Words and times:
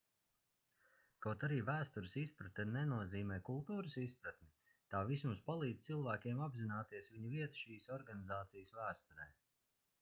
kaut 1.25 1.43
arī 1.47 1.59
vēstures 1.67 2.15
izpratne 2.21 2.65
nenozīmē 2.77 3.37
kultūras 3.51 3.99
izpratni 4.05 4.73
tā 4.95 5.01
vismaz 5.11 5.45
palīdz 5.51 5.85
cilvēkiem 5.91 6.43
apzināties 6.49 7.11
viņu 7.17 7.35
vietu 7.37 7.63
šīs 7.65 7.89
organizācijas 8.01 8.77
vēsturē 8.81 9.33